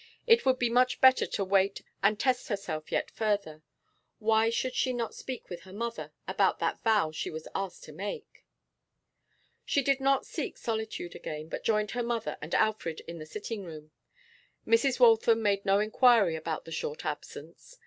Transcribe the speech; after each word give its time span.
It 0.25 0.47
would 0.47 0.57
be 0.57 0.71
much 0.71 0.99
better 0.99 1.27
to 1.27 1.43
wait 1.45 1.83
and 2.01 2.19
test 2.19 2.47
herself 2.47 2.91
yet 2.91 3.11
further. 3.11 3.61
Why 4.17 4.49
should 4.49 4.73
she 4.73 4.93
not 4.93 5.13
speak 5.13 5.47
with 5.47 5.61
her 5.61 5.71
mother 5.73 6.11
about 6.27 6.57
that 6.57 6.81
vow 6.81 7.11
she 7.11 7.29
was 7.29 7.47
asked 7.53 7.83
to 7.83 7.91
make? 7.91 8.43
She 9.63 9.83
did 9.83 9.99
not 9.99 10.25
seek 10.25 10.57
solitude 10.57 11.13
again, 11.13 11.49
but 11.49 11.63
joined 11.63 11.91
her 11.91 12.01
mother 12.01 12.39
and 12.41 12.55
Alfred 12.55 13.01
in 13.01 13.19
the 13.19 13.27
sitting 13.27 13.63
room. 13.63 13.91
Mrs. 14.65 14.99
Waltham 14.99 15.43
made 15.43 15.63
no 15.65 15.77
inquiry 15.79 16.35
about 16.35 16.65
the 16.65 16.71
short 16.71 17.05
absence. 17.05 17.77